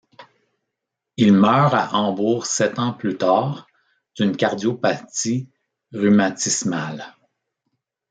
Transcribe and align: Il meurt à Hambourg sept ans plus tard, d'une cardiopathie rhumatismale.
Il 1.15 1.31
meurt 1.31 1.75
à 1.75 1.93
Hambourg 1.93 2.47
sept 2.47 2.79
ans 2.79 2.91
plus 2.91 3.17
tard, 3.19 3.67
d'une 4.15 4.35
cardiopathie 4.35 5.47
rhumatismale. 5.93 7.15